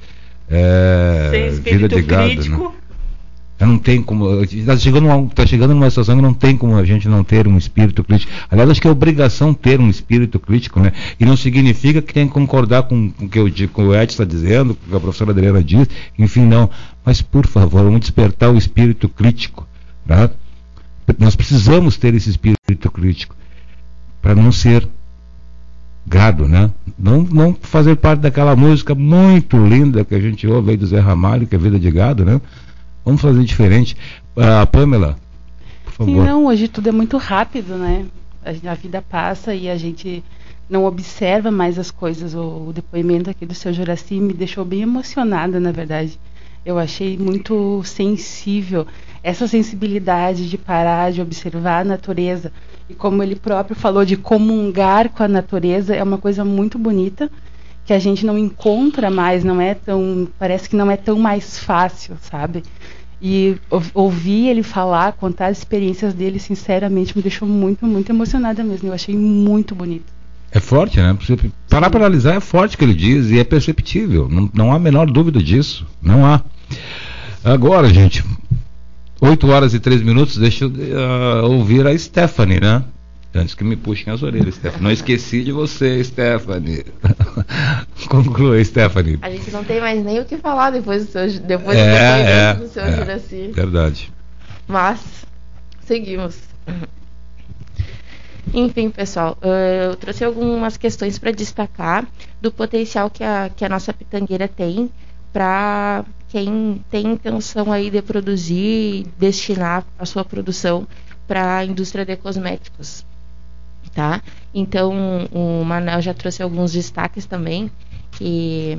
[0.48, 2.34] é, vida de gado, né?
[2.34, 2.74] crítico.
[3.58, 3.66] Né?
[3.66, 4.42] Não tem como.
[4.42, 7.58] Está chegando, tá chegando numa situação que não tem como a gente não ter um
[7.58, 8.32] espírito crítico.
[8.50, 10.92] Aliás, acho que é obrigação ter um espírito crítico, né?
[11.18, 14.10] E não significa que tem que concordar com, com o que o, com o Ed
[14.10, 15.86] está dizendo, com o que a professora Adriana diz,
[16.18, 16.70] enfim, não.
[17.04, 19.68] Mas, por favor, vamos despertar o espírito crítico.
[20.08, 20.30] Tá?
[21.18, 23.34] Nós precisamos ter esse espírito crítico
[24.20, 24.86] para não ser
[26.06, 26.70] gado, né?
[26.98, 30.98] Não, não fazer parte daquela música muito linda que a gente ouve aí do Zé
[30.98, 32.40] Ramalho, que é Vida de Gado, né?
[33.04, 33.96] Vamos fazer diferente.
[34.36, 35.16] A Pamela,
[35.84, 36.22] por favor.
[36.22, 38.06] Sim, não, hoje tudo é muito rápido, né?
[38.44, 40.22] A, a vida passa e a gente
[40.68, 42.34] não observa mais as coisas.
[42.34, 46.18] O, o depoimento aqui do seu Juraci me deixou bem emocionada, na verdade.
[46.64, 48.86] Eu achei muito sensível
[49.22, 52.52] essa sensibilidade de parar, de observar a natureza.
[52.88, 57.30] E como ele próprio falou, de comungar com a natureza é uma coisa muito bonita
[57.84, 61.58] que a gente não encontra mais, não é tão, parece que não é tão mais
[61.58, 62.62] fácil, sabe?
[63.20, 63.56] E
[63.94, 68.88] ouvir ele falar, contar as experiências dele, sinceramente, me deixou muito, muito emocionada mesmo.
[68.88, 70.19] Eu achei muito bonito.
[70.52, 71.16] É forte, né?
[71.68, 74.28] Parar para analisar é forte o que ele diz e é perceptível.
[74.28, 75.86] Não, não há a menor dúvida disso.
[76.02, 76.42] Não há.
[77.44, 78.24] Agora, gente,
[79.20, 82.82] 8 horas e 3 minutos, deixa eu uh, ouvir a Stephanie, né?
[83.32, 84.82] Antes que me puxem as orelhas, Stephanie.
[84.82, 86.84] Não esqueci de você, Stephanie.
[88.10, 89.20] Conclua, Stephanie.
[89.22, 92.28] A gente não tem mais nem o que falar depois do seu, depois é, do,
[92.28, 93.52] é, do seu é, Juraci.
[93.54, 94.12] Verdade.
[94.66, 95.00] Mas,
[95.86, 96.36] seguimos.
[98.52, 102.06] Enfim, pessoal, eu trouxe algumas questões para destacar
[102.40, 104.90] do potencial que a, que a nossa pitangueira tem
[105.32, 110.86] para quem tem intenção aí de produzir destinar a sua produção
[111.28, 113.04] para a indústria de cosméticos
[113.94, 114.22] tá?
[114.54, 117.70] Então, o Manel já trouxe alguns destaques também
[118.12, 118.78] que,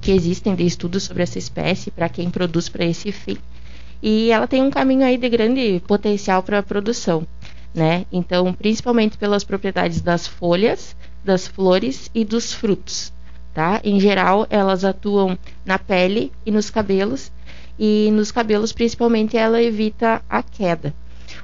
[0.00, 3.36] que existem de estudos sobre essa espécie para quem produz para esse fim.
[4.02, 7.26] E ela tem um caminho aí de grande potencial para a produção,
[7.74, 8.04] né?
[8.12, 13.12] Então, principalmente pelas propriedades das folhas, das flores e dos frutos,
[13.54, 13.80] tá?
[13.84, 17.30] Em geral, elas atuam na pele e nos cabelos,
[17.78, 20.94] e nos cabelos principalmente ela evita a queda.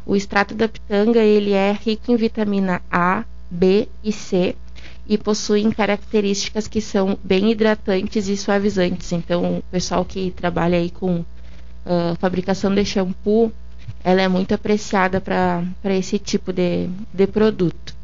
[0.04, 4.54] O extrato da pitanga ele é rico em vitamina A, B e C
[5.08, 9.10] e possui características que são bem hidratantes e suavizantes.
[9.12, 13.50] Então, o pessoal que trabalha aí com uh, fabricação de shampoo,
[14.02, 17.94] ela é muito apreciada para esse tipo de, de produto.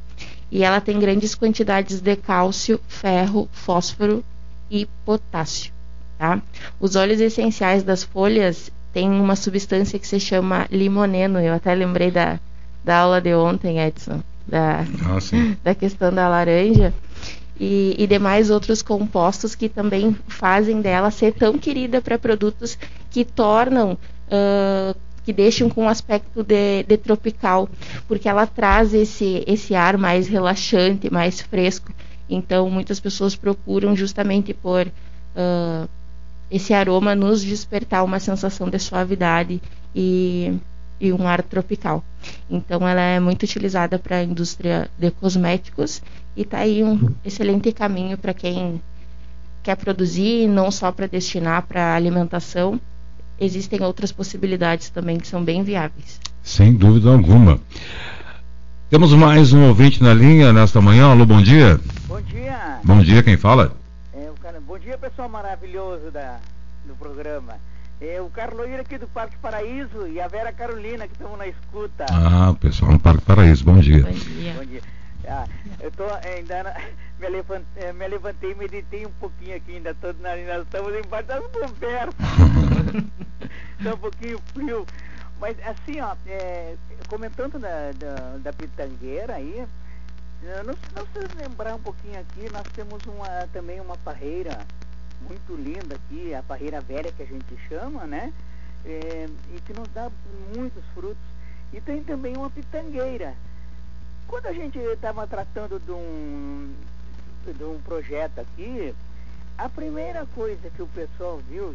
[0.50, 4.24] E ela tem grandes quantidades de cálcio, ferro, fósforo
[4.70, 5.72] e potássio.
[6.18, 6.40] Tá?
[6.78, 11.40] Os óleos essenciais das folhas tem uma substância que se chama limoneno.
[11.40, 12.38] Eu até lembrei da,
[12.84, 15.18] da aula de ontem, Edson, da, ah,
[15.64, 16.94] da questão da laranja.
[17.58, 22.76] E, e, demais outros compostos que também fazem dela ser tão querida para produtos
[23.12, 27.68] que tornam, uh, que deixam com um aspecto de, de, tropical,
[28.06, 31.92] porque ela traz esse, esse ar mais relaxante, mais fresco.
[32.28, 34.86] Então, muitas pessoas procuram justamente por.
[35.36, 35.88] Uh,
[36.50, 39.60] esse aroma nos despertar uma sensação de suavidade
[39.94, 40.56] e,
[41.00, 42.04] e um ar tropical.
[42.48, 46.02] Então ela é muito utilizada para a indústria de cosméticos
[46.36, 48.80] e está aí um excelente caminho para quem
[49.62, 52.80] quer produzir, não só para destinar para alimentação.
[53.40, 56.20] Existem outras possibilidades também que são bem viáveis.
[56.42, 57.60] Sem dúvida alguma.
[58.90, 61.10] Temos mais um ouvinte na linha nesta manhã.
[61.10, 61.80] Alô, bom dia.
[62.06, 62.80] Bom dia.
[62.84, 63.74] Bom dia, quem fala?
[64.74, 66.40] Bom dia, pessoal maravilhoso da,
[66.84, 67.58] do programa.
[68.00, 72.06] É o Carloíra aqui do Parque Paraíso e a Vera Carolina que estamos na escuta.
[72.10, 74.02] Ah, pessoal no Parque Paraíso, bom dia.
[74.02, 74.54] Bom dia.
[74.54, 74.82] Bom dia.
[75.28, 75.46] Ah,
[75.78, 76.74] eu tô ainda na,
[77.20, 81.28] me, levantei, me levantei e meditei um pouquinho aqui, ainda tô na, nós estamos embaixo
[81.28, 82.14] das cobertas.
[83.78, 84.86] Está um pouquinho frio.
[85.40, 86.76] Mas assim, ó, é,
[87.08, 89.66] comentando da, da, da pitangueira aí,
[90.42, 94.64] não, não se lembrar um pouquinho aqui, nós temos uma, também uma parreira
[95.28, 98.32] muito linda aqui, a parreira velha que a gente chama, né?
[98.84, 100.10] É, e que nos dá
[100.54, 101.24] muitos frutos.
[101.72, 103.34] E tem também uma pitangueira.
[104.28, 106.74] Quando a gente estava tratando de um,
[107.46, 108.94] de um projeto aqui,
[109.56, 111.74] a primeira coisa que o pessoal viu,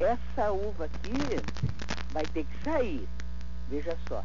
[0.00, 1.12] essa uva aqui
[2.12, 3.08] vai ter que sair.
[3.68, 4.22] Veja só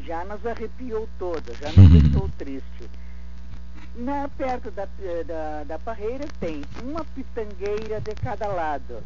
[0.00, 2.90] já nos arrepiou toda, já nos deixou triste.
[3.94, 4.86] Na, perto da,
[5.26, 9.02] da, da parreira tem uma pitangueira de cada lado.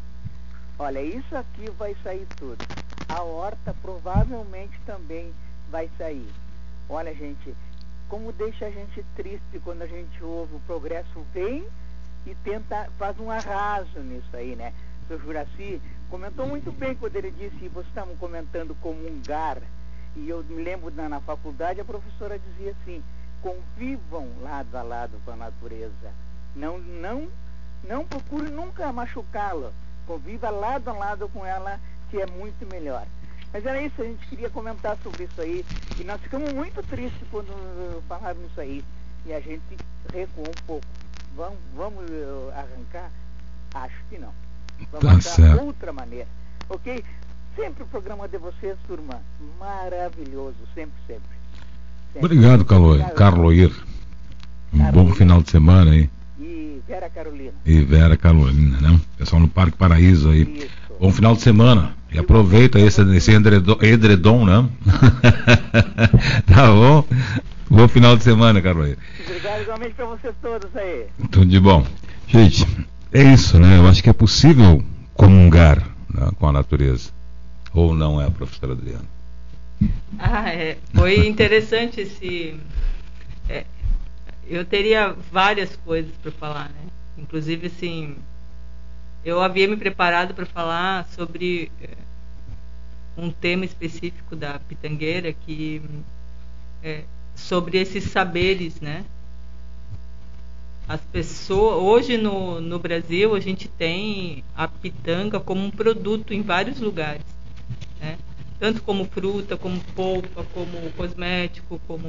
[0.79, 2.63] Olha, isso aqui vai sair tudo.
[3.09, 5.33] A horta provavelmente também
[5.69, 6.29] vai sair.
[6.87, 7.55] Olha, gente,
[8.07, 11.67] como deixa a gente triste quando a gente ouve o progresso vem
[12.25, 14.73] e tenta, faz um arraso nisso aí, né?
[15.09, 19.57] O Juraci comentou muito bem quando ele disse, vocês estavam comentando comungar.
[20.15, 23.01] E eu me lembro na, na faculdade, a professora dizia assim,
[23.41, 26.11] convivam lado a lado com a natureza.
[26.55, 27.27] Não, não,
[27.83, 29.71] não procure nunca machucá-la.
[30.05, 33.05] Conviva lado a lado com ela, que é muito melhor.
[33.53, 35.65] Mas era isso, a gente queria comentar sobre isso aí.
[35.99, 38.83] E nós ficamos muito tristes quando uh, falaram isso aí.
[39.25, 39.77] E a gente
[40.11, 40.87] recuou um pouco.
[41.35, 43.11] Vamos, vamos uh, arrancar?
[43.73, 44.33] Acho que não.
[44.91, 46.27] Vamos tá achar outra maneira.
[46.69, 47.03] Ok?
[47.55, 49.19] Sempre o programa de vocês, turma,
[49.59, 51.23] maravilhoso, sempre, sempre.
[52.13, 52.25] sempre.
[52.25, 53.71] Obrigado, Carlo, Carloir.
[54.73, 54.91] Um Carolina.
[54.91, 56.09] bom final de semana aí.
[56.39, 57.53] E Vera Carolina.
[57.65, 58.99] E Vera Carolina, né?
[59.17, 60.41] Pessoal no Parque Paraíso aí.
[60.41, 60.69] Isso.
[60.99, 61.95] Bom final de semana.
[62.11, 64.69] E aproveita esse, esse edredom, edredom né?
[66.45, 67.05] tá bom?
[67.69, 68.97] Bom final de semana, Carolina.
[69.19, 71.07] Obrigado igualmente para vocês todos aí.
[71.31, 71.85] Tudo de bom.
[72.27, 72.65] Gente,
[73.11, 73.77] é isso, né?
[73.77, 74.83] Eu acho que é possível
[75.13, 75.79] comungar
[76.13, 77.11] né, com a natureza.
[77.73, 79.05] Ou não é, professora Adriana?
[80.17, 80.77] Ah, é.
[80.93, 82.59] Foi interessante esse.
[83.49, 83.65] É,
[84.47, 86.89] eu teria várias coisas para falar, né?
[87.17, 88.15] Inclusive, assim.
[89.23, 91.89] eu havia me preparado para falar sobre é,
[93.17, 95.81] um tema específico da pitangueira que
[96.83, 97.03] é,
[97.35, 99.05] sobre esses saberes, né?
[100.87, 106.41] As pessoas hoje no, no Brasil a gente tem a pitanga como um produto em
[106.41, 107.25] vários lugares,
[107.99, 108.17] né?
[108.57, 112.07] Tanto como fruta, como polpa, como cosmético, como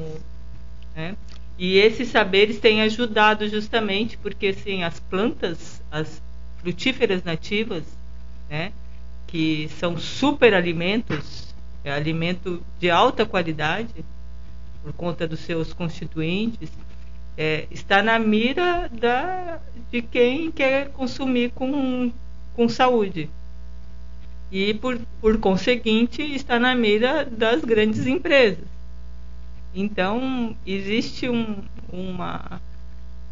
[0.94, 1.16] né?
[1.58, 6.22] E esses saberes têm ajudado justamente porque assim as plantas, as
[6.58, 7.82] frutíferas nativas,
[8.48, 8.72] né?
[9.26, 11.52] Que são super alimentos,
[11.82, 14.04] é alimento de alta qualidade
[14.84, 16.70] por conta dos seus constituintes
[17.38, 19.60] é, está na mira da,
[19.92, 22.10] de quem quer consumir com,
[22.52, 23.30] com saúde.
[24.50, 28.64] E, por, por conseguinte, está na mira das grandes empresas.
[29.72, 31.62] Então, existe um,
[31.92, 32.60] uma.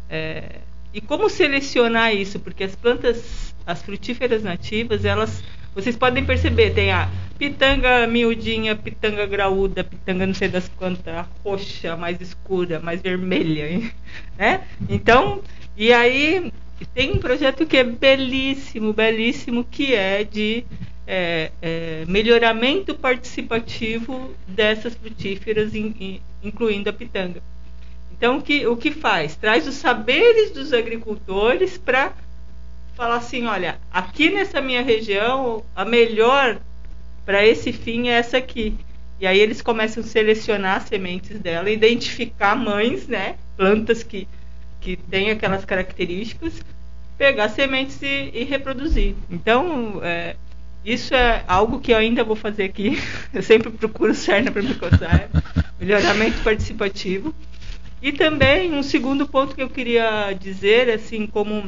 [0.09, 0.61] É,
[0.93, 2.39] e como selecionar isso?
[2.39, 5.43] Porque as plantas, as frutíferas nativas, elas
[5.77, 7.07] vocês podem perceber, tem a
[7.37, 13.69] pitanga miudinha, pitanga graúda, pitanga não sei das quantas, a roxa, mais escura, mais vermelha,
[14.35, 14.63] né?
[14.89, 15.43] Então,
[15.77, 16.51] e aí
[16.95, 20.65] tem um projeto que é belíssimo, belíssimo, que é de
[21.05, 27.39] é, é, melhoramento participativo dessas frutíferas, in, in, incluindo a pitanga.
[28.11, 29.35] Então, que, o que faz?
[29.35, 32.13] Traz os saberes dos agricultores para
[32.97, 36.59] falar assim, olha, aqui nessa minha região, a melhor
[37.23, 38.75] para esse fim é essa aqui.
[39.19, 44.27] E aí eles começam a selecionar as sementes dela, identificar mães, né, plantas que,
[44.81, 46.63] que têm aquelas características,
[47.19, 49.15] pegar sementes e, e reproduzir.
[49.29, 50.35] Então, é,
[50.83, 52.99] isso é algo que eu ainda vou fazer aqui.
[53.31, 55.29] Eu sempre procuro Cerna para me coçar.
[55.79, 57.33] Melhoramento participativo.
[58.01, 61.63] E também um segundo ponto que eu queria dizer, assim, como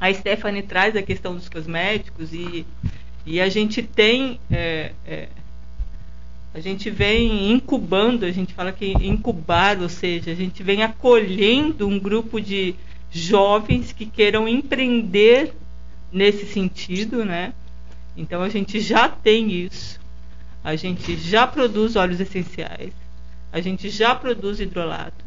[0.00, 2.66] a Stephanie traz a questão dos cosméticos e,
[3.26, 4.38] e a gente tem.
[4.50, 5.28] É, é,
[6.54, 11.86] a gente vem incubando, a gente fala que incubar, ou seja, a gente vem acolhendo
[11.86, 12.74] um grupo de
[13.10, 15.52] jovens que queiram empreender
[16.12, 17.52] nesse sentido, né?
[18.16, 20.00] Então a gente já tem isso.
[20.64, 22.92] A gente já produz óleos essenciais.
[23.52, 25.26] A gente já produz hidrolatos.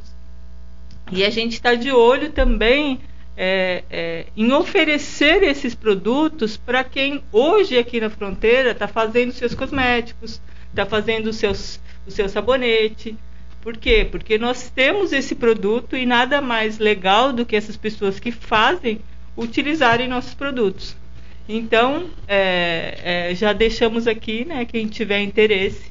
[1.12, 3.00] E a gente está de olho também
[3.36, 9.56] é, é, em oferecer esses produtos para quem hoje aqui na fronteira está fazendo seus
[9.56, 13.16] cosméticos, está fazendo o, seus, o seu sabonete.
[13.62, 14.08] Por quê?
[14.10, 19.00] Porque nós temos esse produto e nada mais legal do que essas pessoas que fazem
[19.38, 20.96] utilizarem nossos produtos.
[21.48, 25.91] Então, é, é já deixamos aqui, né, quem tiver interesse,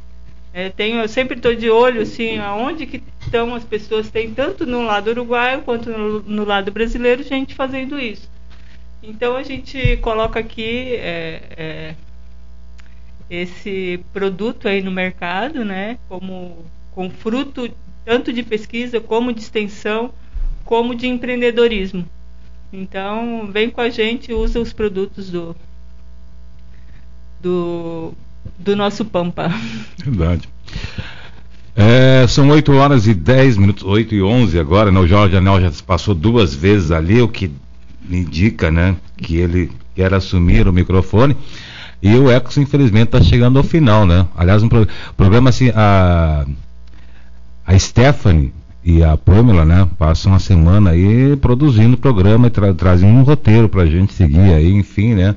[0.53, 4.67] é, tenho, eu sempre estou de olho assim, aonde que estão as pessoas, tem tanto
[4.67, 8.29] no lado uruguaio quanto no, no lado brasileiro gente fazendo isso.
[9.03, 11.95] Então a gente coloca aqui é, é,
[13.31, 17.71] esse produto aí no mercado, né, como com fruto
[18.05, 20.13] tanto de pesquisa como de extensão,
[20.65, 22.05] como de empreendedorismo.
[22.73, 25.55] Então vem com a gente, usa os produtos do
[27.41, 28.13] do
[28.59, 29.53] do nosso Pampa.
[29.99, 30.49] Verdade.
[31.75, 35.01] É, são 8 horas e 10 minutos, 8 e 11 agora, né?
[35.01, 37.51] O Jorge Anel já passou duas vezes ali, o que
[38.09, 41.37] indica, né, que ele quer assumir o microfone.
[42.03, 44.27] E o Ecos, infelizmente, está chegando ao final, né?
[44.37, 46.47] Aliás, um pro, programa assim, a,
[47.67, 48.53] a Stephanie
[48.83, 53.23] e a Pamela, né, passam uma semana aí produzindo o programa e tra trazendo um
[53.23, 55.37] roteiro para a gente seguir aí, enfim, né?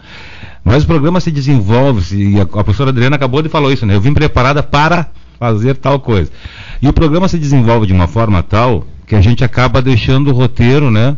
[0.63, 3.95] Mas o programa se desenvolve, e a, a professora Adriana acabou de falar isso, né?
[3.95, 6.31] Eu vim preparada para fazer tal coisa.
[6.81, 10.33] E o programa se desenvolve de uma forma tal que a gente acaba deixando o
[10.33, 11.17] roteiro, né?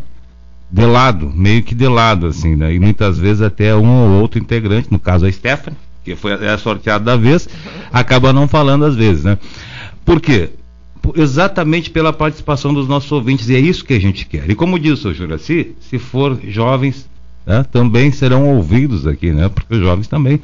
[0.72, 2.74] De lado, meio que de lado, assim, né?
[2.74, 6.58] E muitas vezes até um ou outro integrante, no caso a Stephanie, que foi é
[6.58, 7.48] sorteado da vez,
[7.94, 9.38] acaba não falando às vezes, né?
[10.04, 10.50] Por quê?
[11.16, 14.50] Exatamente pela participação dos nossos ouvintes, e é isso que a gente quer.
[14.50, 17.08] E como diz o Juraci, se for jovens
[17.46, 20.42] né, também serão ouvidos aqui, né, porque os jovens também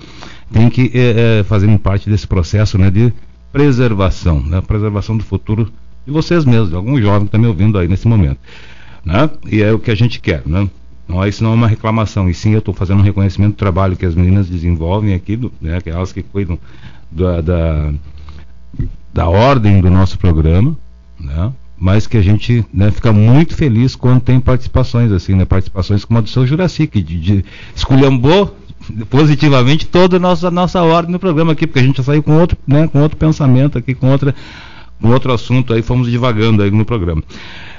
[0.51, 3.11] têm que é, é, fazerem parte desse processo né, de
[3.51, 5.71] preservação, né, preservação do futuro
[6.05, 8.39] de vocês mesmos, de algum jovem que está me ouvindo aí nesse momento.
[9.03, 10.43] Né, e é o que a gente quer.
[10.45, 10.69] Né,
[11.07, 13.97] não, isso não é uma reclamação, e sim eu estou fazendo um reconhecimento do trabalho
[13.97, 16.57] que as meninas desenvolvem aqui, do, né, que elas que cuidam
[17.11, 17.93] da, da,
[19.13, 20.77] da ordem do nosso programa,
[21.19, 26.05] né, mas que a gente né, fica muito feliz quando tem participações assim, né, participações
[26.05, 27.45] como a do seu Juraci, que de, de,
[27.75, 28.55] esculhambou
[29.09, 32.23] positivamente toda a nossa, a nossa ordem no programa aqui, porque a gente já saiu
[32.23, 34.35] com outro, né, com outro pensamento aqui, com, outra,
[35.01, 37.23] com outro assunto aí, fomos divagando aí no programa.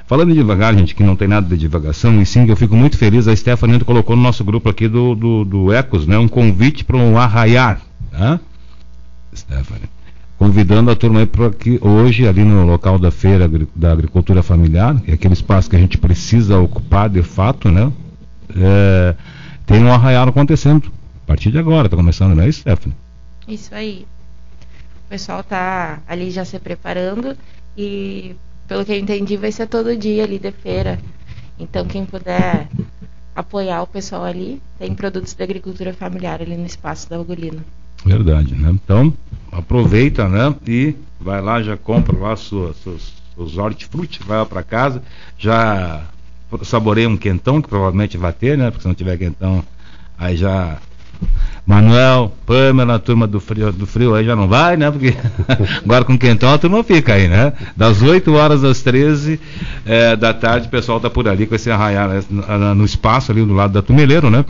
[0.06, 3.28] Falando devagar, gente, que não tem nada de divagação, e sim eu fico muito feliz,
[3.28, 6.96] a Stephanie colocou no nosso grupo aqui do, do, do Ecos, né, um convite para
[6.96, 7.80] um arraiar,
[8.10, 8.40] tá?
[9.34, 9.91] Stephanie.
[10.42, 15.12] Convidando a turma para que hoje, ali no local da feira da agricultura familiar, que
[15.12, 17.92] é aquele espaço que a gente precisa ocupar de fato, né?
[18.56, 19.14] É,
[19.64, 20.90] tem um arraial acontecendo.
[21.22, 22.96] A partir de agora, está começando, não é isso, Stephanie?
[23.46, 24.04] Isso aí.
[25.06, 27.36] O pessoal tá ali já se preparando
[27.78, 28.34] e,
[28.66, 30.98] pelo que eu entendi, vai ser todo dia ali de feira.
[31.56, 32.66] Então, quem puder
[33.32, 37.62] apoiar o pessoal ali, tem produtos da agricultura familiar ali no espaço da Ugolino.
[38.04, 38.70] Verdade, né?
[38.72, 39.14] Então,
[39.52, 40.54] aproveita, né?
[40.66, 45.02] E vai lá, já compra lá suas, suas, seus hortifruti, vai lá para casa,
[45.38, 46.02] já
[46.64, 48.70] saboreia um quentão, que provavelmente vai ter, né?
[48.70, 49.62] Porque se não tiver quentão,
[50.18, 50.78] aí já
[51.64, 54.90] Manuel, Pamela, a turma do frio, do frio aí já não vai, né?
[54.90, 55.14] Porque
[55.84, 57.52] agora com quentão a turma fica aí, né?
[57.76, 59.40] Das 8 horas às 13
[59.86, 62.22] é, da tarde o pessoal tá por ali com esse arraiar né?
[62.74, 64.44] no espaço ali do lado da Tumeleiro, né?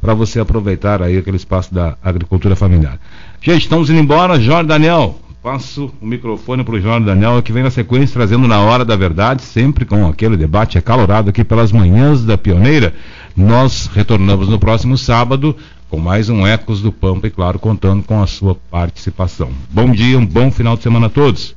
[0.00, 2.98] Para você aproveitar aí aquele espaço da agricultura familiar.
[3.44, 4.40] Gente, estamos indo embora.
[4.40, 8.60] Jorge Daniel, passo o microfone para o Jorge Daniel, que vem na sequência trazendo na
[8.60, 12.94] hora da verdade, sempre com aquele debate acalorado aqui pelas manhãs da Pioneira.
[13.36, 15.56] Nós retornamos no próximo sábado
[15.90, 19.50] com mais um Ecos do Pampa e, claro, contando com a sua participação.
[19.68, 21.56] Bom dia, um bom final de semana a todos.